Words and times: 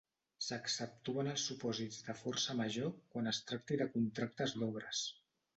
S'exceptuen 0.43 1.29
els 1.33 1.43
supòsits 1.49 2.01
de 2.09 2.17
força 2.23 2.57
major 2.63 2.91
quan 3.13 3.33
es 3.33 3.43
tracti 3.53 3.81
de 3.83 3.91
contractes 3.99 4.57
d'obres. 4.61 5.05